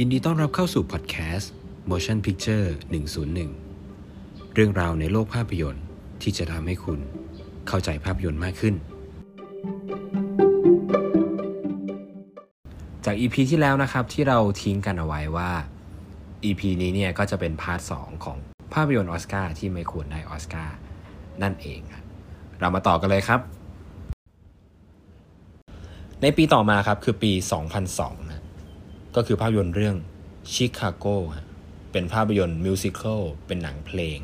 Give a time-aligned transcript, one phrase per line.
[0.00, 1.52] ยินดีต้อนรับเข้าสู่พอดแคสต์
[1.90, 2.66] Motion Picture
[3.80, 5.84] 101 เรื่องราวในโลกภาพยนตร์
[6.22, 7.00] ที่จะทำให้คุณ
[7.68, 8.74] เข้าใจภาพยนตร์มากขึ้น
[13.04, 15.50] จาก EP ที่แล้วนะครับที่เราทิ้งกันเอาไว้ว่า
[16.44, 18.36] EP นี้เนี่ยก็จะเป็น part 2 ของ
[18.74, 20.76] ภาพยนตร์ออสการ์ที่ไม่ควรได้ออสการ์
[21.42, 21.80] นั่นเอง
[22.60, 23.40] เรามาต่อกันเลยครับ
[26.22, 28.25] ในปีต่อมาครับคือปี 2002
[29.16, 29.96] ก็คือภาพยนตร์เรื่อง
[30.52, 31.06] Chicago
[31.92, 34.18] เป็นภาพยนตร์ musical เป็นหนังเพลง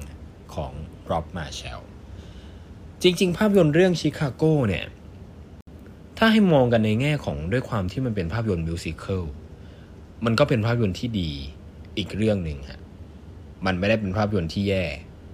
[0.55, 0.73] ของ
[1.10, 1.80] ร็อบมาร์แชล
[3.02, 4.84] จริง ๆ ภาพยนตร์เรื่อง Chicago เนี่ย
[6.19, 9.24] ถ้าให้มองกันในแง่ของด้วยความที่มันเป็นภาพยนตร์ musical
[10.24, 11.30] มันก็เป็นภาพยนตร์ที่ดี
[11.98, 12.80] อีกเรื่องหนึ่งฮะ
[13.66, 14.84] มันไม่ได้เป็นภาพยนตร์ที่แย่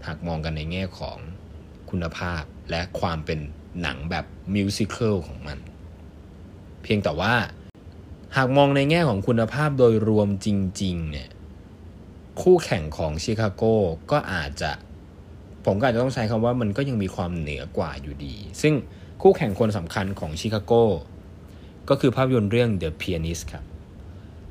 [0.06, 1.18] หากมองกันในแง่ของ
[1.90, 3.38] คุณภาพและความเป็น
[3.82, 5.58] หนังแบบมิวสิควลของมัน
[6.82, 7.34] เพียงแต่ว่า
[8.36, 10.48] หากมองในแง่ของคุณภาพโดยรวมจ
[10.82, 11.28] ริง ๆ เนี่ย
[12.42, 13.62] คู่แข่งของชิคาโก
[14.10, 14.72] ก็อาจจะ
[15.64, 18.74] ผมก็อาจจะต้องใช้คำว่ามันก็ยังมีความเหนือกว่าอยู่ดี ซึ่ง
[19.22, 20.72] คู่แข่งคนสำคัญของชิคาโก
[21.88, 23.64] ก็คือภาพยนตร์เรื่อง The Pianist ครับ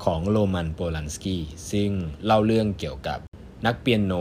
[0.04, 1.90] ของโรมันโปลันสกี้ซึ่ง
[2.24, 3.18] เล่าเรื่องเกี่ยวกับ
[3.66, 4.12] นักเปียโน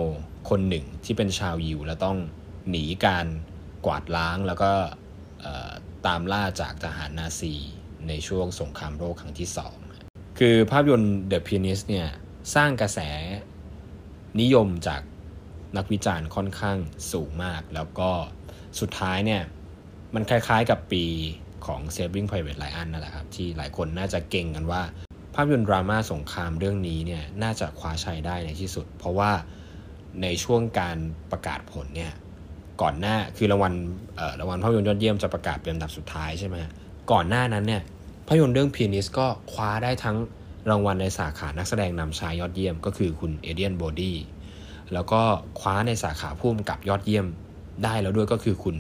[0.50, 2.18] คนหนึ่งที่เป็นชาวยิวและต้อง
[2.70, 3.28] หนีการ
[3.86, 4.72] กวาดล้างแล้วก็
[6.06, 7.56] ตามล่าจากทหารนาซี
[8.08, 9.76] ในช่วงสงครามโลกครั้งที่สอง
[10.40, 12.08] คือภาพยนตร์ The Pianist เนี่ย
[12.56, 13.00] สร้างกระแส
[14.42, 15.02] นิยมจาก
[15.78, 16.78] นักวิจารณ์ค่อนข้าง
[17.12, 18.10] สูงมาก แล้วก็
[18.80, 19.44] สุดท้ายเนี่ย
[20.16, 21.06] มันคล้ายๆกับปี
[21.66, 24.82] ของ Saving Private Ryan นั่นแหละครับ ที่หลายคนน่าจะเก่งกันว่า
[25.36, 29.32] ภาพยนตร์ดราม่าสงครามเรื่องนี้เนี่ยน่าจะคว้าชัยได้ในที่สุด เพราะว่า
[30.22, 30.98] ในช่วงการ
[31.32, 32.14] ประกาศผลเนี่ย
[32.82, 33.74] ก่อนหน้าคือรางวัล
[34.40, 36.58] รางวัลภาพยนตร์ยอดเยี่ยมจะประกาศเป็นอันดับสุดท้ายใช่ไหม
[37.12, 37.82] ก่อนหน้านั้นเนี่ย
[38.28, 40.18] ภาพยนตร์เรื่อง Pianist ก็คว้าได้ทั้ง
[40.70, 44.18] รางวัลในสาขานักแสดงนำชายยอดเยี่ยม ก็คือคุณเอเดียนโบดี้
[44.94, 45.22] แล้วก็
[45.60, 47.26] คว้าในสาขาผู้กำกับยอดเยี่ยม
[47.84, 48.76] ได้แล้วด้วยก็คือคุณ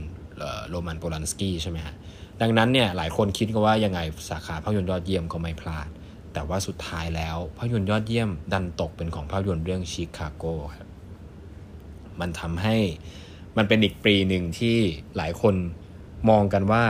[0.69, 1.95] โรมันโปลันสกี้ใช่ไหมฮะ
[2.41, 5.87] ดังนั้นเนี่ยหลายคนคิดก็ว่ายังไงสาขาภาพยนตร์ยอดเยี่ยมก็ไม่พลาด
[6.33, 10.43] แต่ว่าสุดท้ายแล้วภาพยนตร์ยอดเยี่ยมดันตกเป็นของภาพยนตร์เรื่องชิคาโก
[10.75, 10.87] ครับ
[12.19, 12.75] มันทำให้
[13.57, 14.77] มันเป็นอีกปีหนึ่งที่
[15.17, 15.55] หลายคน
[16.29, 16.83] มองกันว่า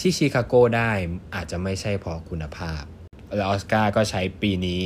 [0.00, 0.90] ที่ชิคาโกได้
[1.34, 2.82] อาจจะไม่ใช่เพราะคุณภาพ
[3.36, 4.80] และออสการ์ก็ใช้ปีนี้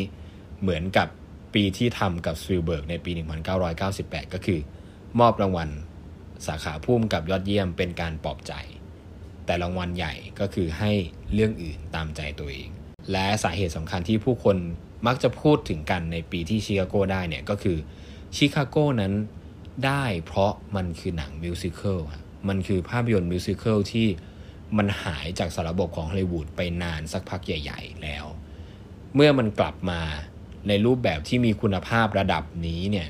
[0.61, 1.09] เหมือนกับ
[1.55, 3.11] ปีที่ทำกับสวิลเบิร์กในปี
[3.73, 4.61] 1998 ก็คือ
[5.21, 5.69] มอบรางวัล
[6.47, 8.53] สาขาพุ่มกับยอดเยี่ยมเป็นการปลอบใจ
[9.47, 10.93] แต่รางวัลใหญ่ก็คือให้
[11.35, 12.69] เรื่องอื่นตามใจตัวเอง
[13.13, 14.57] และสาเหตุสำคัญที่ผู้คน
[15.07, 17.77] มักจะพูดถึงกันในปีที่ชิคาโกได้เนี่ยก็คือ
[18.37, 19.13] ชิคาโกนั้น
[19.87, 22.01] ได้เพราะมันคือหนังมิวสิควล
[22.49, 24.07] มันคือภาพยนตร์มิวสิควลที่
[24.79, 28.25] มันหายจากสารบบของฮอลลีวูดไปนานสักพักใหญ่ ๆ แล้ว
[29.15, 30.01] เมื่อมันกลับมา
[30.69, 33.09] ในรูปแบบที่มีคุณภาพระดับนี้เนี่ย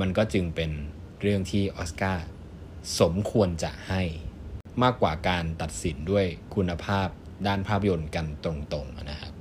[0.00, 0.70] มันก็จึงเป็น
[1.20, 2.26] เรื่องที่ออสการ์
[3.00, 4.02] สมควรจะให้
[4.82, 7.08] มากกว่าการตัดสินด้วยคุณภาพ
[7.46, 9.32] ด้านภาพยนตร์กันตรงๆนะครับ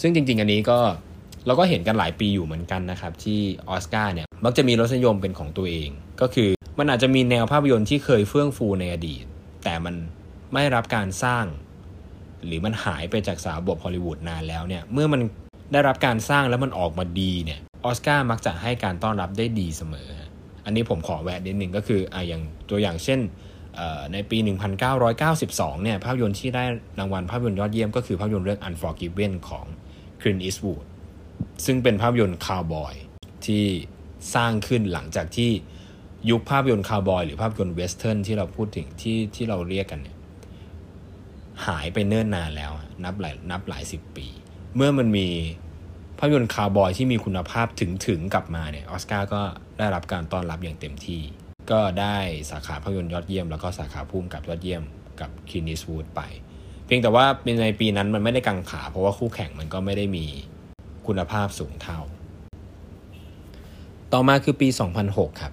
[0.00, 0.78] ซึ่งจริงๆ อันนี้ก็
[1.46, 9.24] เราก็เห็นกันหลายปีอยู่เหมือนกันนะครับ ที่ออสการ์เนี่ยมักจะมีรสนิยมเป็นของตัวเองก็คือ มันอาจจะมีแนวภาพยนตร์ที่เคยเฟื่องฟูในอดีต
[9.64, 9.94] แต่มัน
[10.52, 11.44] ไม่รับการสร้าง
[12.46, 15.20] หรือมันหายไปจากสาบกฮอลลีวูดนานแล้วเนี่ยเมื่อมัน
[15.72, 20.08] ได้รับการสร้างแล้วมันออกมาดีเนี่ยออสการ์มักจะให้การต้อนรับได้ดีเสมอ
[20.64, 23.20] อันนี้ผมขอแวะนิดนึงก็คืออ่าอย่างตัวอย่างเช่น
[24.12, 24.38] ในปี
[24.90, 26.64] 1992 เนี่ยภาพยนตร์ที่ได้
[26.98, 29.66] รางวัลภาพยนตร์ยอดเยี่ยมก็คือภาพยนตร์เรื่อง Unforgiven ของ
[30.20, 30.84] Clint Eastwood
[31.64, 32.94] ซึ่งเป็นภาพยนตร์คาวบอย
[33.46, 33.64] ที่
[34.34, 35.50] สร้างขึ้นหลังจากที่
[36.30, 40.16] ยุคภาพยนตร์คาวบอยหรือภาพยนตร์ western ที่เราพูดถึงที่ที่เราเรียกกันเนี่ย
[41.66, 42.72] หายไปเนิ่นนานแล้ว
[43.04, 44.26] นับหลายนับหลายสิบปี
[44.76, 45.28] เมื่อมันมี
[46.18, 49.42] ภาพยนตร์คาวบอยที่มีคุณภาพถึงถึงกลับมาเนี่ยออสการ์ก็
[49.78, 51.22] ได้รับการต้อนรับอย่างเต็มที่
[51.70, 52.16] ก็ได้
[52.50, 54.82] สาขาภาพยนตร์ยอดเยี่ยม แล้วก็สาขาผู้กำกับยอดเยี่ยม
[55.20, 56.20] กับคลินต์อีสต์วูดไป
[56.86, 57.24] เพียงแต่ว่า
[57.62, 60.26] ในปีนั้นมันไม่ได้กังขา เพราะว่าคู่แข่งมันก็ไม่ได้มี
[61.06, 62.00] คุณภาพสูงเท่า
[64.12, 64.68] ต่อมาคือปี
[65.04, 65.52] 2006 ครับ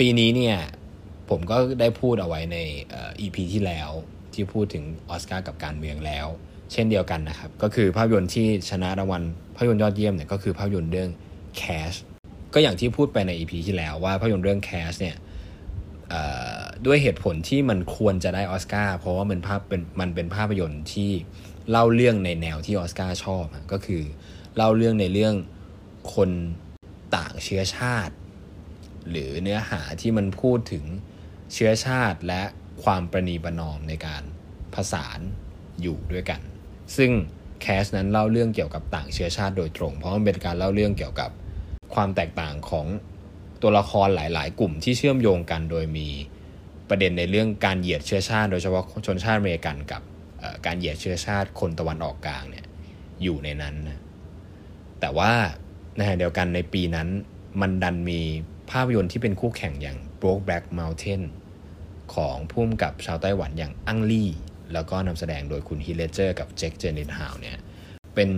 [0.00, 0.56] ปีนี้เนี่ย
[1.30, 2.58] ผมก็ได้พูดเอาไว้ใน
[3.20, 3.90] EP ที่แล้ว
[4.34, 6.26] ที่พูดถึงออสการ์กับการเมืองแล้ว
[6.72, 9.22] เช่นเดียวกันนะครับ ก็คือภาพยนตร์ที่ชนะรางวัล
[9.56, 11.10] ภาพยนตร์ยอดเยี่ยมเนี่ยก็คือภาพยนตร์เรื่อง
[11.60, 11.96] Cash
[12.54, 15.16] ก็อย่างที่พูดไปใน EP ที่แล้วว่าภาพยนตร์เรื่อง Cash เนี่ย
[16.86, 21.10] ด้วยเหตุผลที่มันควรจะได้ออสการ์เพราะว่ามันภาพเป็นมันเป็นภาพยนตร์ที่
[21.70, 24.02] เล่าเรื่องในแนวที่ออสการ์ชอบก็คือ
[24.56, 25.34] เล่าเรื่องในเรื่อง
[26.14, 26.30] คน
[27.16, 28.14] ต่างเชื้อชาติ
[29.10, 30.84] หรือเนื้อหาที่มันพูดถึง
[31.52, 32.42] เชื้อชาติและ
[32.84, 34.22] ความประนีประนอมในการ
[34.74, 35.20] ผสาน
[35.82, 36.40] อยู่ด้วยกัน
[36.96, 37.10] ซึ่ง
[37.62, 41.30] แคสนั้นเล่าเรื่องเกี่ยวกับต่างเชื้อชาติโดยตรง เพราะมันเป็นการเล่าเรื่องเกี่ยวกับ
[41.94, 42.86] ความแตกต่างของ
[43.62, 46.08] ตัวละครหลาย ๆ กลุ่มที่เชื่อมโยงกันโดยมี
[46.88, 50.02] ประเด็นในเรื่องการเหยียดเชื้อชาติ โดยเฉพาะชนชาติอเมริกันกับ
[50.66, 52.66] การเหยียดเชื้อชาติคนตะวันออกกลางเนี่ย
[53.22, 53.98] อยู่ในนั้นนะ
[55.00, 55.32] แต่ว่า
[55.96, 57.08] ในขณะเดียวกันในปีนั้น
[57.60, 58.20] มันดันมี
[58.70, 61.22] ภาพยนตร์ที่เป็นคู่แข่งอย่าง Brokeback Mountain
[62.14, 64.30] ของผู้กำกับชาวไต้หวันอย่างอังลี่
[64.72, 67.58] แล้วก็นำแสดงโดยคุณฮีธเลดเจอร์กับเจคจิลเลนฮาลเนี่ย
[68.14, 68.30] เป็น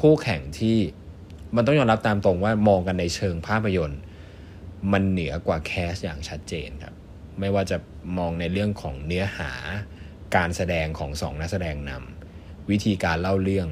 [0.00, 0.76] คู่แข่งที่
[1.56, 4.00] มันต้องยอมรับตามตรงว่ามองกันในเชิงภาพยนตร์
[4.92, 6.94] มันเหนือกว่า Crash อย่างชัดเจนครับ
[7.40, 7.76] ไม่ว่าจะ
[8.18, 9.50] มองในเรื่องของเนื้อหา
[10.36, 13.68] การแสดงของสองนักแสดงนำวิธีการเล่าเรื่อง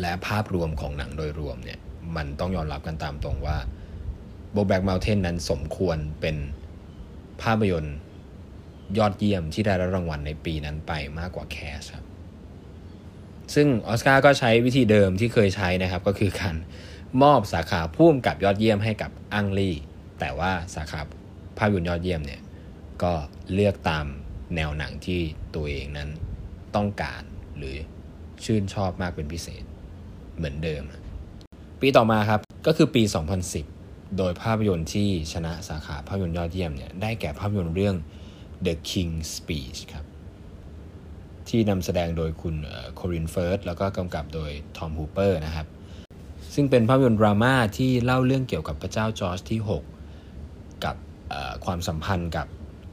[0.00, 1.78] และภาพรวมของหนังโดยรวมเนี่ย
[2.16, 3.56] มันต้องยอมรับกันตามตรงว่า
[4.54, 6.36] โบแบ็กเมลเทนนั้นสมควรเป็น
[7.42, 7.96] ภาพยนตร์
[8.98, 12.04] ยอดเยี่ยมที่ได้รับรางวัลในปีนั้นไปมากกว่าแคสครับ
[13.54, 16.56] ซึ่งออสการ์ก็ใช้วิธีเดิมที่เคยใช้นะครับ ก็คือการ
[17.22, 19.76] มอบสาขาพุ่มกับยอดเยี่ยมให้กับอังลี่
[20.20, 21.00] แต่ว่าสาขา
[21.58, 22.42] ภาพยนตร์ยอดเยี่ยมเนี่ย
[23.02, 23.12] ก็
[23.54, 24.06] เลือกตาม
[24.56, 25.20] แนวหนังที่
[25.54, 26.08] ตัวเองนั้น
[26.74, 27.22] ต้องการ
[27.56, 27.76] หรือ
[28.44, 29.64] ชื่นชอบมากเป็นพิเศษ
[30.36, 30.82] เหมือนเดิม
[31.80, 33.02] ปีต่อมาครับก็คือปี
[33.44, 33.83] 2010
[34.18, 37.96] โดยภาพยนตร์ที่ชนะสาขาภาพยนตร์ยอดเยี่ยมเนี่ยได้แก่ภาพยนตร์เรื่อง
[38.66, 40.04] The King's Speech ครับ
[41.48, 42.56] ที่นำแสดงโดยคุณ
[42.94, 45.66] โคลินเฟิร์ธแล้วก็กำกับโดยทอมฮูเปอร์นะครับ
[46.54, 50.96] ซึ่งเป็นภาพยนตร์ดราม่าที่เล่าเรื่องเกี่ยวกับพระเจ้าจอร์จที่ 6 กับ
[51.64, 52.46] ความสัมพันธ์กับ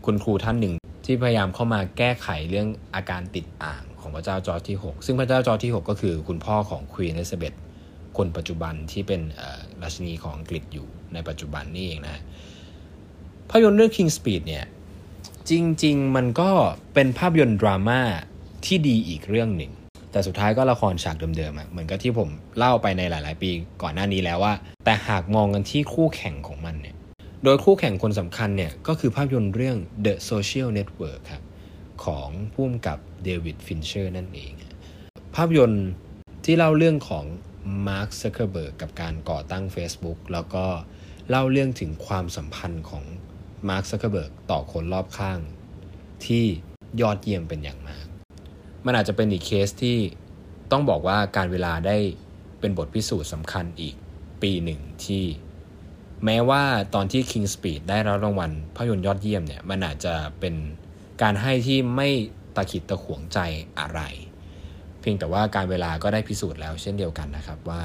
[0.06, 0.74] คุณครูท่านหนึ่ง
[1.06, 7.54] ที่พยายามเข้ามาแก้ไขเรื่องอาการติดอ่างของพระเจ้าจอร์จที่ 6 ซึ่งพระเจ้าจอร์จที่ 6 ก็คือคุณพ่อของควีนเอลิซาเบธ
[8.18, 9.22] คนปัจจุบันที่เป็น
[9.81, 12.18] ราชินีของอังกฤษอยู่ ในปัจจุบันนี่เองนะ
[13.50, 14.66] ภาพยนตร์เรื่อง King Speech เนี่ย
[15.50, 15.52] จ
[15.84, 16.52] ริง ๆ มันก็
[16.94, 18.02] เป็นภาพยนตร์ดราม่า
[18.66, 19.72] ที่ดีอีกเรื่องหนึ่ง
[20.12, 23.50] แต่สุดท้ายก็ละครฉากเดิมๆอะเหมือนกับที่ผมเล่าไปในหลาย ๆ ปี
[23.81, 24.54] ก่อนหน้านี้แล้วว่า
[24.86, 26.96] แต่หากมองกันที่คู่แข่งของมันเนี่ย
[27.44, 31.44] โดยคู่แข่งคนสำคัญเนี่ยก็คือภาพยนตร์เรื่อง The Social Network ครับ
[32.06, 34.52] ของผู้กำกับเดวิดฟินเชอร์นั่นเอง
[35.36, 35.88] ภาพยนตร์
[36.46, 37.25] ที่เล่าเรื่องของ
[37.88, 40.66] มาร์คซักเคอร์เบิร์กกับการก่อตั้ง Facebook แล้วก็
[41.29, 43.03] เล่าเรื่องถึงความสัมพันธ์ของ
[43.69, 45.39] มาร์คซักเคอร์เบิร์กต่อคนรอบข้าง
[46.25, 46.44] ที่
[47.01, 48.06] ยอดเยี่ยมเป็นอย่างมาก
[48.85, 49.97] มันอาจจะเป็นอีกเคสที่
[50.71, 51.97] ต้องบอกว่ากาลเวลาได้
[52.59, 53.95] เป็นบทพิสูจน์สำคัญอีก
[54.41, 55.23] ปีหนึ่งที่
[56.25, 56.63] แม้ว่า
[56.95, 60.56] ตอนที่ King Speech ได้รับรางวัลภาพยนตร์ยอดเยี่ยมเนี่ย มันอาจจะเป็น
[61.21, 62.09] การให้ที่ไม่
[62.56, 63.39] ตะขิดตะขวงใจ
[63.79, 64.01] อะไร
[65.00, 67.81] เพียงแต่ว่ากาลเวลาก็ได้พิสูจน์แล้วเช่นเดียวกันนะครับว่า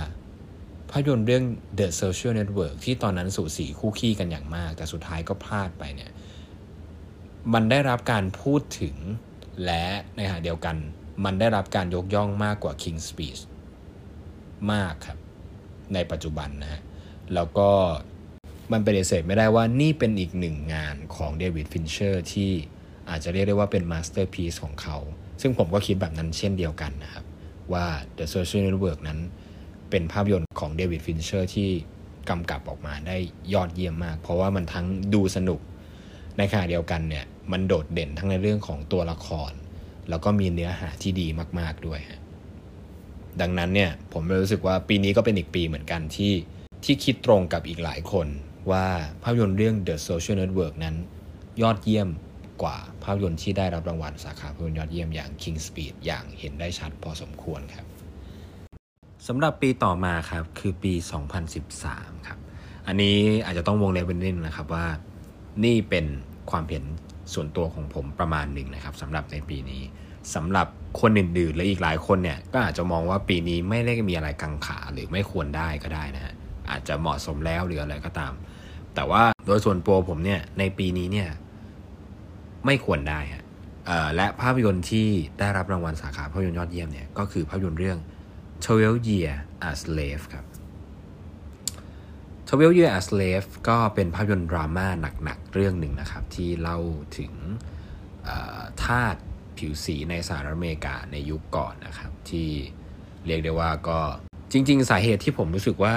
[0.96, 1.44] ภาพยนตร์เรื่อง
[1.78, 6.10] The Social Network ที่ตอนนั้นสูสีคู่คี่กันอย่างมาก แต่สุดท้ายก็พลาดไปเนี่ย
[7.54, 8.96] มันได้รับการพูดถึง
[9.64, 9.84] และ
[10.16, 10.76] ในขณะเดียวกัน
[11.24, 13.40] มันได้รับการยกย่องมากกว่า King Speech
[14.72, 15.18] มากครับ
[15.94, 16.82] ในปัจจุบันนะฮะ
[17.34, 17.70] แล้วก็
[18.72, 22.50] มันปฏิเสธไม่ได้ว่านี่เป็นอีกหนึ่งงานของเดวิดฟินเชอร์ที่
[23.08, 24.96] อาจจะเรียกได้ว่าเป็น masterpiece ของเขา
[25.40, 27.24] ซึ่งผมก็คิดแบบนั้นเช่นเดียวกันนะครับ
[27.72, 27.86] ว่า
[28.18, 29.18] The Social Network นั้น
[29.90, 31.70] เป็นภาพยนตร์ของเดวิดฟินเชอร์ที่
[32.28, 33.16] กำกับออกมาได้
[33.54, 35.60] ยอดเยี่ยมมาก เพราะว่ามันทั้งดูสนุก
[36.38, 39.52] ในขณะเดียวกันเนี่ยมันโดดเด่นทั้งในเรื่องของตัวละคร
[40.08, 41.26] แล้วก็มีเนื้อหาที่ดี
[41.58, 42.00] มาก ๆด้วย
[43.40, 46.32] ดังนั้นเนี่ยผมรู้สึกว่าปีนี้ก็เป็นอีกปีเหมือนกันที่
[46.84, 48.26] ที่คิดตรงกับอีกหลายคน
[48.70, 48.86] ว่า
[49.22, 50.96] ภาพยนตร์เรื่อง The Social Network นั้น
[51.62, 52.08] ยอดเยี่ยม
[52.62, 57.86] กว่าภาพยนตร์ที่ได้รับรางวัลสาขาภาพยนตร์ยอดเยี่ยมอย่าง King Speed อย่างเห็นได้ชัดพอสมควรครับ
[59.30, 60.92] สำหรับปีต่อมาครับ คือปี
[61.60, 62.38] 2013 ครับ
[62.86, 64.86] อันนี้อาจจะต้องวงเล็บเป็นนิดนะครับว่า
[65.64, 66.06] นี่เป็น
[66.50, 66.84] ความเห็น
[67.34, 69.82] ส่วนตัวของผมประมาณหนึ่งนะครับสำหรับในปีนี้
[70.34, 70.66] สำหรับ
[71.00, 76.34] คนอื่นๆและอีกหลายคนเนี่ยก็อาจจะมองว่าปีนี้ไม่ได้มีอะไรกังขาหรือไม่ควรได้ก็ได้นะฮะ
[76.70, 78.32] อาจจะเหมาะสมแล้วหรืออะไรก็ตาม
[78.94, 81.28] แต่ว่าโดยส่วนตัวผมเนี่ยในปีนี้เนี่ย
[82.66, 83.44] ไม่ควรได้ฮะ
[84.16, 87.98] และภาพยนตร์ที่ได้รับรางวัลสาขาภาพยนตร์ยอดเยี่ยมเนี่ยก็คือภาพยนตร์เรื่อง
[88.64, 89.32] 12 Year
[89.70, 90.44] a Slave ครับ
[92.48, 94.86] 12 Year a Slave ก็เป็นภาพยนตร์ดราม่า
[95.24, 96.78] หนักๆ เรื่องหนึ่งนะครับ ที่เล่า
[97.18, 97.32] ถึง
[98.82, 99.16] ทาส
[99.56, 102.48] ผิวสีในสหรัฐอเมริกาในยุคก่อนนะครับ ที่
[103.26, 103.98] เรียกได้ว่าก็
[104.52, 105.96] จริง ๆ สาเหตุที่ผมรู้สึกว่า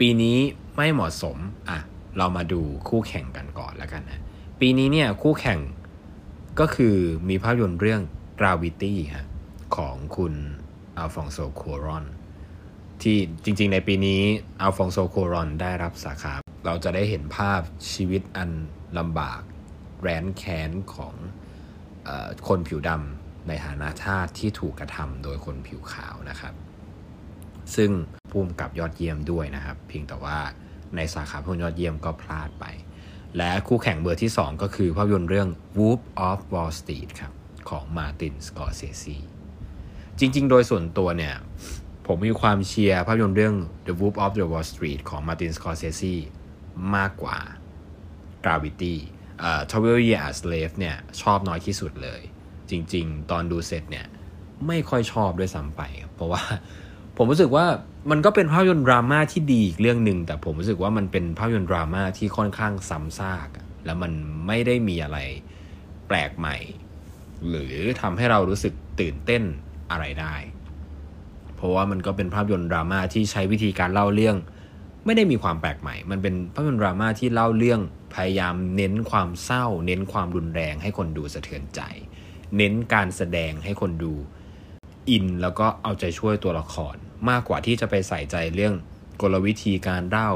[0.00, 0.38] ปีนี้
[0.76, 1.36] ไม่เหมาะสม
[1.68, 1.78] อะ
[2.18, 4.20] เรามาดูคู่แข่งกันก่อนแล้วกันนะ
[4.60, 5.58] ปีนี้เนี่ยคู่แข่ง
[6.60, 6.96] ก็คือ
[7.28, 8.00] มีภาพยนตร์เรื่อง
[8.38, 9.26] Gravity ฮะ
[9.76, 10.34] ของคุณ
[11.02, 12.04] อัลฟองโซโครอน
[13.02, 14.20] ที่จริงๆในปีนี้
[14.60, 16.32] อัลฟองโซโครอนได้รับสาขา
[16.66, 17.60] เราจะได้เห็นภาพ
[17.92, 18.50] ชีวิตอัน
[18.98, 19.40] ลำบาก
[20.00, 21.14] แรนแค้นของ
[22.08, 22.10] อ
[22.48, 26.54] คนผิวดำในฐานะชาติที่ถูกกระทำโดยคนผิวขาวนะครับ
[27.74, 27.90] ซึ่ง
[28.30, 30.38] ภูมิกับยอดเยี่ยมด้วยนะครับ เพียงแต่ว่า
[30.96, 32.64] ในสาขาภาพยนตร์ยอดเยี่ยมก็พลาดไป
[33.36, 37.32] และคู่แข่งเบอร์ที่ 2 ก็คือภาพยนตร์เรื่อง Wolf of Wall Street ครับ
[37.68, 39.16] ของมาตินสกอร์เซซี
[40.18, 41.34] จริง ๆ โดยส่วนตัวเนี่ย
[42.06, 43.54] ผมมีความเชียร์ภาพยนตร์เรื่อง
[43.86, 46.14] The Wolf of the Wall Street ของมาตินสกอร์เซซี
[46.94, 47.38] มากกว่า
[48.44, 48.94] Gravity
[49.40, 52.20] เอ่อ Twelve Years a Slave เนี่ย ชอบน้อยที่สุดเลย
[52.70, 54.06] จริง ๆ ตอนดูเสร็จเนี่ย
[54.66, 55.82] ไม่ค่อยชอบด้วยซ้ำไป
[56.14, 56.42] เพราะว่า
[57.16, 57.66] ผมรู้สึกว่า
[58.10, 63.48] มันก็เป็นภาพยนตร์ดราม่าที่ดีอีกเรื่องหนึ่งแต่ผมรู้สึกว่ามันเป็นภาพยนตร์ดราม่าที่ค่อนข้างซ้ำซาก
[63.84, 64.12] แล้วมัน
[64.46, 65.18] ไม่ได้มีอะไร
[66.08, 66.56] แปลกใหม่
[67.48, 69.42] หรือทำให้เรารู้สึกตื่นเต้น
[69.92, 70.34] อะไรได้
[71.56, 74.36] เพราะว่ามันก็เป็นภาพยนตร์ดราม่าที่ใช้วิธีการเล่าเรื่อง
[75.04, 77.80] ไม่ได้มีความแปลกใหม่ มันเป็นภาพยนตร์ดราม่าที่เล่าเรื่อง
[78.14, 81.80] พยายามเน้นความเศร้า เน้นความรุนแรงให้คนดูสะเทือนใจ
[82.56, 84.14] เน้นการแสดงให้คนดู
[85.10, 86.96] อินแล้วก็เอาใจช่วยตัวละคร
[87.28, 88.74] มากกว่าที่จะไปใส่ใจเรื่อง
[89.20, 90.32] กลวิธีการเล่า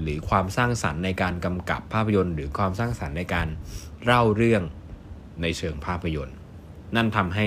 [0.00, 3.48] หรือความสร้างสรรค์ในการกำกับภาพยนตร์ หรือความสร้างสรรค์ในการ
[4.04, 4.62] เล่าเรื่อง
[5.42, 6.36] ในเชิงภาพยนตร์
[6.96, 7.46] นั่นทำให้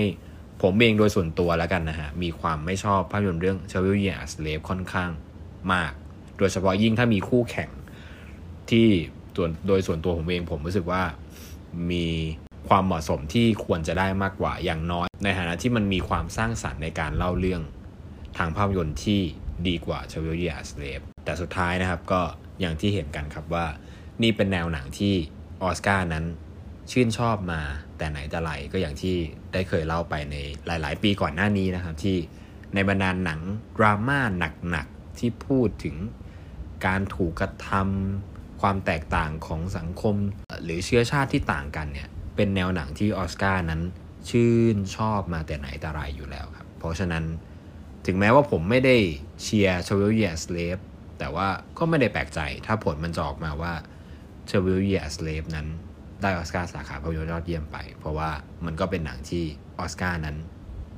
[0.64, 5.10] ผมเองโดยส่วนตัวแล้วกันนะฮะ มีความไม่ชอบภาพยนตร์เรื่อง c h a v e l i e r Slave ค่อนข้าง
[5.72, 5.92] มาก
[6.38, 7.70] โดยเฉพาะยิ่งถ้ามีคู่แข่ง
[8.70, 8.88] ที่
[9.36, 11.02] ตัวโดยส่วนตัวผมเองผมรู้สึกว่า
[11.90, 12.06] มี
[12.68, 17.62] ความเหมาะสมที่ควรจะได้มากกว่าอย่างน้อย ในฐานะที่มันมีความสร้างสรรค์ในการเล่าเรื่อง
[18.38, 19.20] ทางภาพยนตร์ที่
[19.68, 22.20] ดีกว่า c h a v e l i e r Slave แต่สุดท้ายนะครับก็
[22.60, 23.66] อย่างที่เห็นกันครับว่า
[24.22, 25.14] นี่เป็นแนวหนังที่
[25.62, 26.24] ออสการ์นั้น
[26.90, 27.60] ชื่นชอบมา
[27.98, 29.16] แต่ไหนแต่ไรก็อย่างที่
[29.52, 30.36] ได้เคยเล่าไปใน
[30.66, 32.16] หลาย ๆ ปีก่อนหน้านี้นะครับที่
[32.74, 33.40] ในบรรดาหนัง
[33.76, 34.20] ดราม่า
[34.70, 35.96] หนัก ๆ ที่พูดถึง
[36.86, 40.16] การถูกกระทำความแตกต่างของสังคม
[40.64, 43.82] หรือเชื้อชาติที่ต่างกันเนี่ยเป็นแนวหนังที่ออสการ์นั้น
[44.30, 47.24] ชื่นชอบมาแต่ไหนแต่ไรอยู่แล้วครับ เพราะฉะนั้น
[48.06, 48.96] ถึงแม้ว่าผมไม่ได้
[49.42, 50.78] เชียร์ Twelve Years a Slave
[51.18, 51.48] แต่ว่า
[51.78, 53.72] ก็ไม่ได้แปลกใจถ้าผลมันจะออกมาว่า
[54.46, 55.66] Twelve Years a Slave นั้น
[56.22, 58.30] ได้ออสการ์สาขาภาพยนตร์ยอดเยี่ยมไป เพราะว่า
[58.64, 59.44] มันก็เป็นหนังที่
[59.78, 60.36] ออสการ์นั้น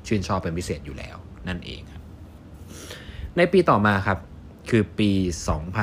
[0.07, 1.15] ชื่นชอบเป็นพิเศษอยู่แล้ว
[1.47, 2.01] นั่นเองครับ
[3.37, 4.17] ในปีต่อมาครับ
[4.69, 5.11] คือปี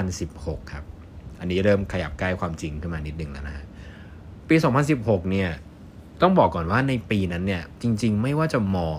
[0.01, 0.85] 2016 ครับ
[1.41, 3.67] อันนี้เริ่มขยับใกล้ความจริงขึ้นมานิดนึงแล้วนะ
[4.49, 4.57] ปี
[4.93, 5.51] 2016 เนี่ย
[6.23, 8.99] ต้องบอกก่อนว่าในปีนั้นเนี่ยจริง ๆ ไม่ว่าจะมอง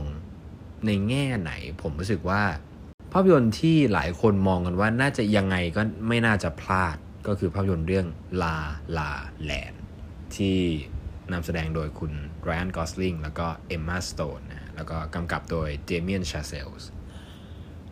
[0.86, 1.52] ในแง่ไหน
[1.82, 2.42] ผมรู้สึกว่า
[3.12, 8.08] ภาพยนตร์ที่หลายคนมองกันว่าน่าจะยังไงก็ไม่น่าจะพลาดก็คือภาพยนตร์เรื่อง
[8.42, 8.58] ลา
[8.98, 9.12] ลา
[9.44, 9.75] แลน
[10.38, 10.58] ที่
[11.34, 12.12] นำแสดงโดยคุณ
[12.44, 16.90] ไรอันกอสลิงแล้วก็เอมมาสโตนนะแล้วก็กำกับโดยเจเมียนชาเซลส์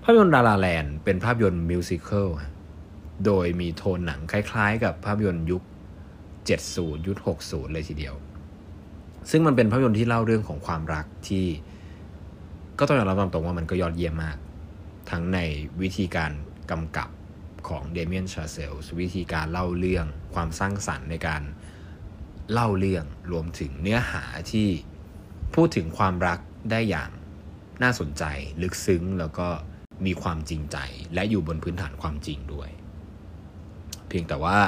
[0.04, 2.30] ภาพยนตร์ดาราแลนด์เป็นภาพยนตร์มิวสิควล
[3.26, 5.64] โดยมีโทนหนังคล้าย ๆ กับภาพยนตร์ยุค
[6.34, 8.16] 70 ยุค 60 เลยทีเดียว
[9.32, 11.46] ซึ่งมันเป็นภาพยนตร์ที่เล่าเรื่องของความรักที่
[12.80, 14.38] ก็ต้องยอมรับตรงๆว่ามันก็ยอดเยี่ยมมาก
[15.12, 15.40] ทั้งใน
[15.82, 16.32] วิธีการ
[16.72, 17.10] กำกับ
[17.70, 21.42] ของเดเมียนชาเซลส์วิธีการเล่าเรื่องความสร้างสรรค์ในการ
[22.52, 24.68] เล่าเรื่องรวมถึงเนื้อหาที่
[25.56, 26.40] พูดถึงความรัก
[26.72, 27.10] ได้อย่าง
[27.84, 28.24] น่าสนใจ
[28.62, 29.48] ลึกซึ้งแล้วก็
[30.06, 30.78] มีความจริงใจ
[31.14, 32.70] และอยู่บนพื้นฐานความจริงด้วย
[34.08, 34.60] เพียงแต่ว่า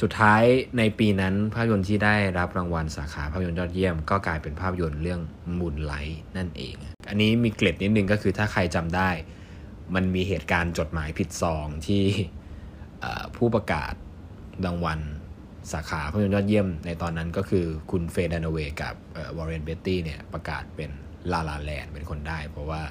[0.00, 0.42] สุดท้าย
[0.78, 5.20] ในปีนั้นภาพยนตร์ที่ได้รับรางวัลสาขาภาพยนตร์ยอดเยี่ยม ก็กลายเป็นภาพยนตร์เรื่อง
[5.58, 6.74] Moonlight นั่นเอง
[7.08, 9.10] อันนี้มีเกร็ดนิดนึงก็คือถ้าใครจำได้
[9.94, 12.04] มันมีเหตุการณ์จดหมายผิดซองที่
[13.36, 13.92] ผู้ประกาศ
[14.66, 15.00] รางวัล
[15.72, 18.94] สาขาภาพยนตร์ยอดเยี่ยมในตอนนั้นก็คือคุณเฟย์ดันอะเวย์ับ
[19.36, 20.90] วอร์เรนเบตตี้เนี่ยประกาศเป็น
[21.32, 22.82] La La Land เป็นคนได้ เพราะว่า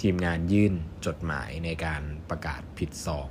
[0.00, 0.72] ทีมงานยื่น
[1.06, 3.28] จดหมายในการประกาศผิดซอง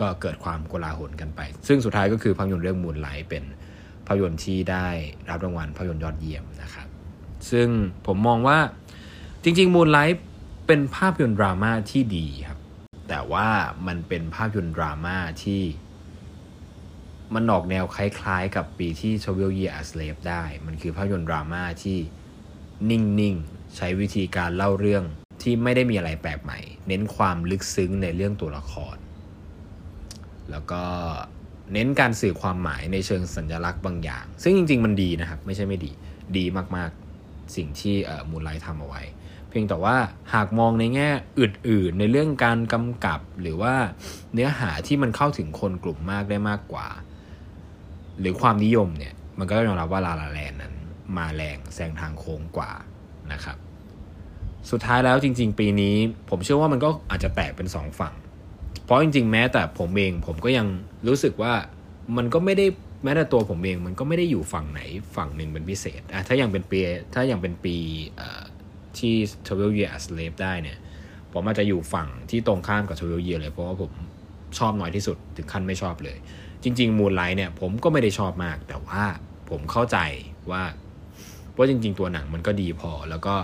[0.00, 3.44] ก็เกิดความโกลาหลกันไป ซึ่งสุดท้ายก็คือภาพยนตร์เรื่อง Moonlight เป็น
[4.06, 4.86] ภาพยนตร์ที่ได้
[5.30, 6.88] รับรางวัลภาพยนตร์ยอดเยี่ยมนะครับ
[7.50, 7.68] ซึ่ง
[8.06, 8.58] ผมมองว่า
[9.42, 10.22] จริงๆมูนไลท์
[10.66, 12.58] เป็นภาพยนตร์ดราม่าที่ดีครับ
[13.08, 13.48] แต่ว่า
[13.86, 15.60] มันเป็นภาพยนตร์ดราม่าที่
[17.34, 21.98] มันออกแนวคล้ายๆ กับปีที่ t ว e ล Year a Slave ได้ มันคือภาพยนตร์ดราม่าที่
[22.90, 25.04] นิ่งๆ ใช้วิธีการเล่าเรื่อง
[25.42, 26.58] ที่ไม่ได้มีอะไรแปลกใหม่
[26.88, 28.96] เน้นความลึกซึ้งในเรื่องตัวละคร
[30.50, 30.82] แล้วก็
[31.72, 35.92] เน้นการสื่อความหมายในเชิงสัญลักษณ์บางอย่าง ซึ่งจริง ๆ มันดีนะครับ ไม่ใช่ไม่ดี
[36.36, 36.44] ดี
[36.76, 37.94] มากๆ สิ่งที่
[38.30, 39.02] มูลไลท์ทำเอาไว้
[39.48, 39.96] เพียงแต่ว่า
[40.34, 41.08] หากมองในแง่
[41.40, 43.74] อื่น ๆ ในเรื่องการกำกับหรือว่า
[44.34, 46.86] เนื้อหาที่มันเข้าถึงคนกลุ่มมากได้มากกว่า
[48.20, 50.74] หรือความนิยมเนี่ยมันก็ต้องยอมรับว่าลาลาแลนนั้น
[51.16, 52.70] มาแรงแซงทางโค้งกว่า
[53.32, 53.56] นะครับ
[54.70, 55.94] สุดท้ายแล้วจริง ๆ ปีนี้
[56.30, 58.14] ผมเชื่อว่ามันก็อาจจะแตกเป็นสองฝั่ง
[58.84, 60.66] เพราะจริง ๆ แม้แต่ผมเองผมก็ยัง
[61.08, 61.52] รู้สึกว่า
[62.16, 62.66] มันก็ไม่ได้
[63.04, 64.80] แม้แต่ตัวผมเองมันก็ไม่ได้อยู่ฝั่งไหน
[65.16, 66.80] ฝั่งหนึ่งเป็นพิเศษอะถ้าอย่างเป็นปี
[67.14, 67.76] ถ้าอย่างเป็นปี
[68.98, 69.14] ที่
[69.46, 70.78] Twelve Years a Slave ได้เนี่ย
[71.32, 73.92] ผมอาจจะอยู่ฝั่งที่ตรงข้ามกับ Twelve Years เลยเพราะว่าผม
[74.58, 76.16] ชอบน้อยที่สุดถึงขั้นไม่ชอบเลย
[76.62, 79.02] จริงๆมูนไลท์เนี่ยผมก็ไม่ได้ชอบมาก แต่ว่า
[79.50, 79.98] ผมเข้าใจ
[80.50, 80.62] ว่า
[81.56, 83.34] ว่าจริง ๆ ตัวหนังมันก็ดีพอ แล้วก็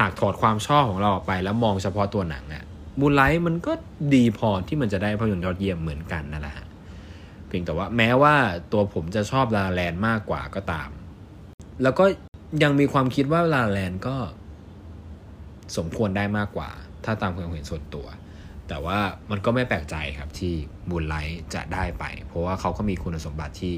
[0.00, 2.64] หากถอดความชอบของเราออกไปแล้วมองเฉพาะตัวหนังอะ
[3.00, 3.72] Moonlight มันก็
[4.14, 6.66] ดีพอที่มันจะได้ภาพยนตร์ยอดเยี่ยมเหมือนกันนั่นแหละ
[7.46, 8.34] เพียงแต่ว่าแม้ว่า
[8.72, 10.90] ตัวผมจะชอบ La La Land มากกว่าก็ตาม
[11.82, 12.04] แล้วก็
[12.62, 14.16] ยังมีความคิดว่า La La Land ก็
[15.76, 16.70] สมควรได้มากกว่า
[17.04, 18.06] ถ้าตามความเห็นส่วนตัว
[18.72, 19.00] แต่ว่า
[19.30, 20.54] มันก็ไม่แปลกใจครับที่
[20.90, 23.74] Moonlight จะได้ไป เพราะว่าเขาก็มีคุณสมบัติที่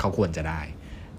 [0.00, 0.60] เขาควรจะได้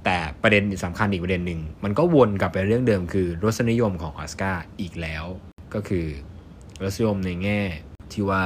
[0.05, 5.25] แต่ประเด็นสำคัญอีกประเด็นหนึ่ง มันก็วนกลับไปเรื่องเดิมคือรสนิยมของออสการ์อีกแล้ว
[5.73, 6.07] ก็คือ
[6.83, 7.61] รสนิยมในแง่
[8.11, 8.43] ที่ว่า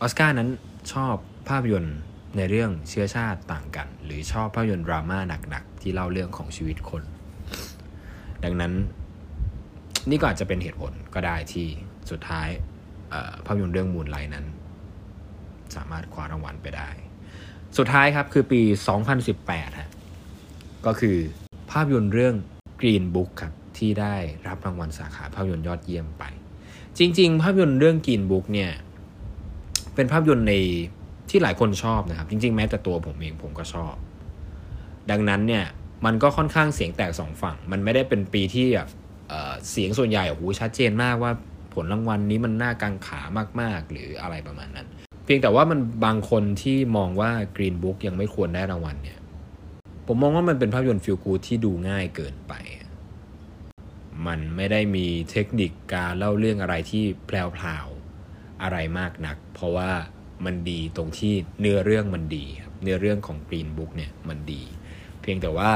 [0.00, 0.48] ออสการ์นั้น
[0.92, 1.14] ชอบ
[1.48, 1.98] ภาพยนตร์
[2.36, 5.18] ในเรื่องเชื้อชาติต่างกัน หรือชอบภาพยนตร์ดราม่า
[5.50, 7.02] หนักๆ ที่เล่าเรื่องของชีวิตคน
[8.44, 8.72] ดังนั้น
[10.10, 11.68] นี่ก็อาจจะเป็นเหตุผลก็ได้ที่
[12.10, 12.48] สุดท้าย
[13.46, 14.46] ภาพยนตร์เรื่องมูลไลนั้น
[15.76, 16.88] สามารถคว้ารางวัลไปได้
[17.76, 18.60] สุดท้ายครับคือปี
[19.20, 19.90] 2018ฮะ
[20.86, 21.16] ก็คือ
[21.70, 22.34] ภาพยนตร์เรื่อง
[22.80, 24.14] Green Book ครับที่ได้
[24.48, 26.24] รับรางวัลสาขาภาพยนตร์ยอดเยี่ยมไป
[26.98, 28.70] จริง ๆ ภาพยนตร์เรื่อง Green Book เนี่ย
[29.94, 30.54] เป็นภาพยนตร์ใน
[31.30, 33.94] ที่หลายคนชอบนะครับ จริง ๆ แม้แต่ตัวผมเองผมก็ชอบ
[35.10, 35.64] ดังนั้นเนี่ย
[36.04, 38.88] มันก็ค่อนข้างเสียงแตกสองฝั่ง มันไม่ได้เป็นปีที่แบบ
[39.70, 41.32] เสียงส่วนใหญ่โอ้โหชัดเจนมากว่า
[41.74, 43.20] ผลรางวัลนนี้มันน่ากังขา
[43.60, 44.88] มาก ๆ หรืออะไรประมาณนั้น
[45.24, 49.18] เพียงแต่ว่ามันบางคนที่มองว่า Green Book ยังไม่ควรได้รางวัลเนี่ย
[50.06, 52.52] ผมมองว่ามันเป็นภาพยนตร์ฟิลกูที่ดูง่ายเกินไป
[54.26, 59.90] มันไม่ได้มีเทคนิคการเล่าเรื่องอะไรที่แพลวๆอะไรมากนัก เพราะว่า
[60.44, 64.62] มันดีตรงที่เนื้อเรื่องมันดีครับเนื้อเรื่องของ Green Book เนี่ยมันดี
[65.20, 65.72] เพียงแต่ว่า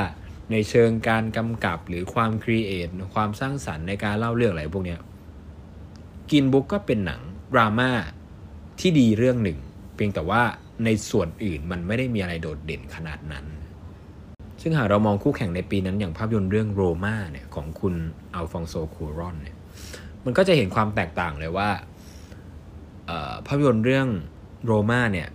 [0.53, 4.97] ในเชิงการกำกับหรือความครีเอทความสร้างสรรค์ในการเล่าเรื่องอะไรพวกนี้
[6.33, 7.21] กินบุ๊กก็เป็นหนัง
[7.53, 7.91] ดราม่า
[8.81, 9.59] ที่ดีเรื่องหนึ่ง
[9.95, 10.43] เพียงแต่ว่า
[10.85, 13.47] ในส่วนอื่นมันไม่ได้มีอะไรโดดเด่นขนาดนั้น
[14.63, 17.95] ซึ่งหากเรามองคู่แข่งในปีนั้นอย่างภาพยนตร์เรื่องโรมาเนี่ยของคุณ
[18.35, 19.57] อัลฟองโซคูรอนเนี่ย
[20.25, 21.71] มันก็จะเห็นความแตกต่างเลยว่า
[23.47, 24.09] ภาพยนตร์เรื่อง
[24.65, 25.29] โรมาเนี่ย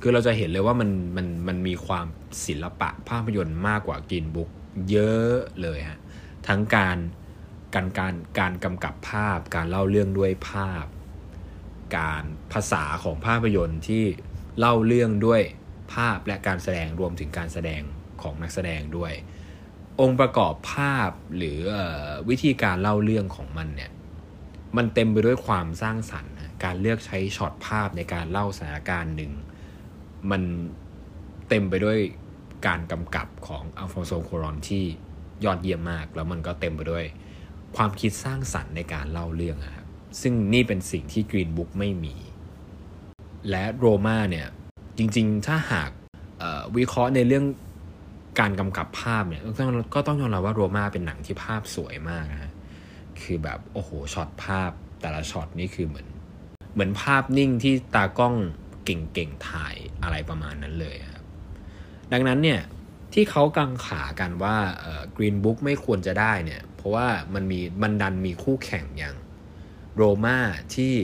[0.00, 2.06] คือเราจะเห็นเลยว่ามันมันมันมีความ
[2.46, 4.50] ศิลปะภาพยนตร์มากกว่ากินบุ๊ก
[4.90, 5.98] เยอะเลยฮะ
[6.48, 6.96] ทั้งการ
[7.74, 10.86] การการการกำกับภาพ การเล่าเรื่องด้วยภาพ
[11.96, 14.04] การภาษาของภาพยนตร์ที่
[14.58, 15.42] เล่าเรื่องด้วย
[15.94, 17.82] ภาพและการแสดงรวมถึงการแสดง
[18.22, 19.12] ของนักแสดงด้วย
[20.00, 21.58] องค์ประกอบภาพหรือ
[22.28, 23.90] วิธีการเล่าเรื่องของมันเนี่ย
[24.76, 29.32] มันเต็มไปด้วยความสร้างสรรค์การเลือกใช้ช็อตภาพในการเล่าสถานการณ์หนึ่ง
[30.30, 30.42] มัน
[31.48, 31.98] เต็มไปด้วย
[32.66, 34.84] การกำกับของอัลฟอนโซกัวรอนที่
[35.44, 37.04] ยอดเยี่ยมมาก แล้วมันก็เต็มไปด้วย
[37.76, 39.86] ความคิดสร้างสรรค์ในการเล่าเรื่องครับ
[40.20, 42.16] ซึ่งนี่เป็นสิ่งที่ Green Book ไม่มี
[43.50, 44.48] และ Roma เนี่ย
[44.98, 45.90] จริงๆ ถ้าหาก
[46.76, 47.44] วิเคราะห์ในเรื่อง
[48.40, 49.42] การกำกับภาพเนี่ย
[49.94, 52.52] ก็ต้องยอมรับว่า Roma เป็นหนังที่ภาพสวยมากนะ
[53.20, 56.06] คือแบบโอ้โหช็อตภาพแต่ละช็อตนี่คือเหมือน
[56.72, 58.34] เหมือนภาพนิ่งที่ตากล้อง
[58.84, 61.24] เก่งๆถ่ายอะไรประมาณนั้นเลยครับ
[62.12, 62.60] ดังนั้นเนี่ย
[63.12, 64.56] ที่เขากังขากันว่า
[65.16, 69.14] กรีนบุ๊กไม่ควรจะได้เนี่ย เพราะว่ามันมีมันดันมีคู่แข่งอย่าง
[69.96, 70.38] โรมา
[70.74, 70.94] ที่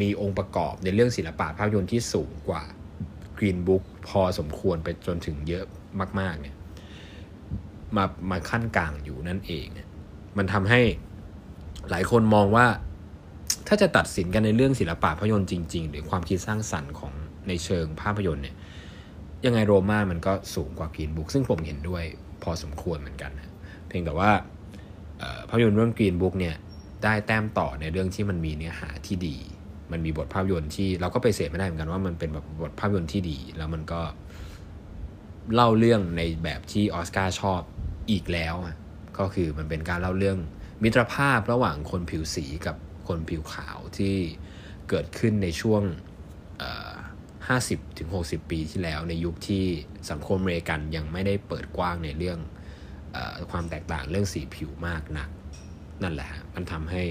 [0.00, 2.62] มีองค์ประกอบในเรื่องศิลปะภาพยนตร์ที่สูงกว่า
[3.38, 5.64] กรีนบุ๊กพอสมควรไปจนถึงเยอะ
[6.20, 6.56] มาก ๆ เนี่ย
[7.96, 9.66] มามาขั้นกลางอยู่นั่นเอง
[10.38, 10.80] มันทำให้
[11.90, 12.66] หลายคนมองว่า
[13.68, 17.12] ถ้าจะตัดสินกันในเรื่องศิลปะภาพยนตร์จริง ๆ หรือความคิดสร้างสรรค์ของ
[17.48, 18.56] ในเชิงภาพยนตร์เนี่ย
[19.44, 22.04] ยังไงโรม่ามันก็สูงกว่ากรีนบุ๊กซึ่งผมเห็นด้วย
[22.42, 23.50] พอสมควรเหมือนกันนะ
[23.86, 24.30] เพียงแต่ว่า
[25.48, 26.56] ภาพยนตร์เรื่องกรีนบุ๊กเนี่ย
[27.04, 29.36] ได้แต้มต่อในเรื่องที่มันมีเนื้อหาที่ดี
[29.92, 34.00] มันมีบทภาพยนตร์ที่เราก็ไปเสพไม่ได้เหมือนกันว่ามันเป็นแบบบทภาพยนตร์ที่ดี แล้วมันก็
[35.54, 37.60] เล่าเรื่องในแบบที่ออสการ์ชอบ
[38.10, 38.54] อีกแล้ว
[39.18, 40.38] ก็คือมันเป็นการเล่าเรื่อง
[40.82, 42.76] มิตรภาพระหว่างคนผิวสีกับ
[43.08, 44.16] คนผิวขาวที่
[44.88, 45.82] เกิดขึ้นในช่วง
[47.36, 49.64] 50-60 ปีที่แล้วในยุคที่
[50.10, 52.38] สังคมอเมริกันยังไม่ได้เปิดกว้างในเรื่อง
[53.50, 55.28] ความแตกต่างเรื่องสีผิวมากนัก
[56.02, 57.02] นั่นแหละมันทำให้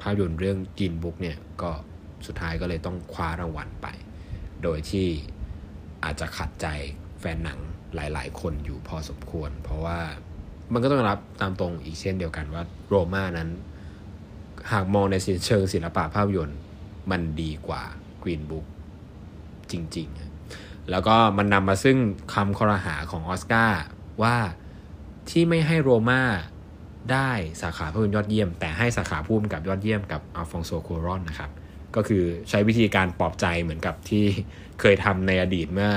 [0.00, 1.70] ภาพยนตร์เรื่อง Green Book เนี่ยก็
[2.26, 3.86] สุดท้ายก็เลยต้องคว้ารางวัลไป
[4.62, 5.06] โดยที่
[6.04, 6.66] อาจจะขัดใจ
[7.20, 7.60] แฟนหนัง
[7.94, 10.00] หลาย ๆ คนอยู่พอสมควร เพราะว่า
[10.72, 13.48] มันก็ต้องรับตามตรงอีกเช่นเดียวกันว่า Roma นั้น
[14.72, 16.58] หากมองในเชิงศิลปะภาพยนตร์
[17.10, 17.82] มันดีกว่า
[18.22, 18.66] Green Book
[19.70, 20.08] จริง
[20.48, 21.96] ๆ แล้วก็มันนำมาซึ่ง
[22.34, 23.80] คำครหาของออสการ์
[24.22, 24.36] ว่า
[25.30, 26.22] ที่ไม่ให้ Roma
[27.12, 27.30] ได้
[27.62, 31.50] สาขาภาพยนตร์ยอดเยี่ยม แต่ให้สาขาผู้กำกับยอดเยี่ยมกับอัลฟอนโซ คัวรอนนะครับ
[31.96, 34.24] ก็คือใช้วิธีการปลอบใจเหมือนกับที่
[34.80, 35.90] เคยทำในอดีตเมื่อ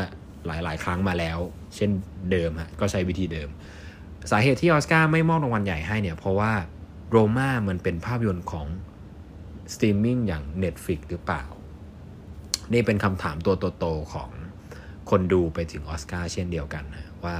[0.45, 1.37] หลาย ๆ ครั้งมาแล้ว
[1.75, 1.89] เช่น
[2.31, 3.49] เดิมฮะก็ใช้วิธีเดิม
[4.31, 6.53] สาเหตุที่ออสการ์ไม่มอบรางวัลใหญ่ให้เนี่ยเพราะว่า
[7.09, 8.67] Roma มันเป็นภาพยนตร์ของ
[9.73, 11.43] สตรีมมิ่งอย่าง Netflix หรือเปล่า
[12.73, 14.29] นี่เป็นคำถามตัวโตๆของ
[15.09, 17.35] คนดูไปถึงออสการ์เช่นเดียวกันนะว่า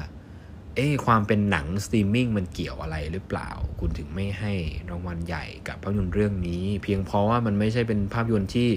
[0.75, 4.53] เอ๊ความเป็นหนังสตรีมมิ่งมันเกี่ยวอะไรหรือเปล่า คุณถึงไม่ให้
[4.89, 8.69] รางวัลใหญ่กับภาพยนตร์เรื่องนี้ เพียงเพราะว่ามันไม่ใช่เป็นภาพยนตร์ที่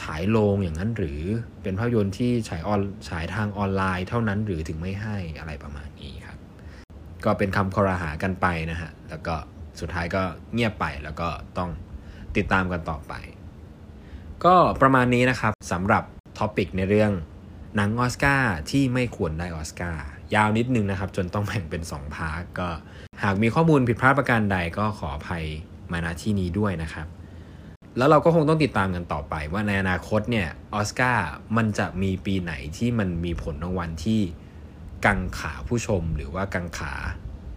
[0.00, 1.20] ฉายโรงอย่างนั้นหรือ
[1.62, 6.38] เป็นภาพยนตร์ที่ฉายออนฉายทางออนไลน์เท่านั้นหรือถึงไม่ให้อะไรประมาณนี้ครับ
[7.24, 9.34] ก็เป็นคำครหากันไปนะฮะ แล้วก็
[9.80, 10.22] สุดท้ายก็
[10.52, 11.70] เงียบไปแล้วก็ต้อง
[12.36, 13.14] ติดตามกันต่อไป
[14.44, 16.04] ก็ประมาณนี้นะครับสำหรับ
[16.38, 17.12] topic ในเรื่อง
[17.76, 22.68] หนังออสการ์ที่ไม่ควรได้ออสการ์ ยาวนิดนึงนะครับ จนต้องแบ่งเป็น 2 พาร์ทก็
[23.22, 25.44] หากมีข้อมูลผิดพลาดประการใดก็ขออภัย
[25.92, 27.06] มาณที่นี้ด้วยนะครับ
[27.96, 34.20] แล้วเราก็คงต้องติดตามกันต่อไป ว่าในอนาคตเนี่ยออสการ์มันจะมีปีไหนที่มันมีผลรางวัลที่
[35.06, 36.92] กังขาผู้ชมหรือว่ากังขา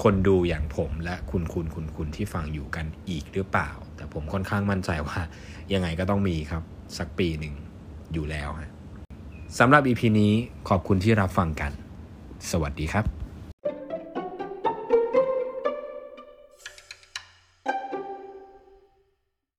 [0.04, 5.20] คนดูอย่างผมและคุณคุณคุณคุณที่ฟังอยู่กันอีกหรือเปล่า แต่ผมค่อนข้างมั่นใจว่า
[5.74, 6.64] ยังไงก็ต้องมีครับ
[6.98, 7.54] สักปีหนึ่ง
[8.14, 8.72] อยู่แล้วฮะ
[9.60, 10.34] สำหรับ EP นี้
[10.70, 11.72] ขอบคุณที่รับฟังกัน
[12.52, 13.25] สวัสดีครับ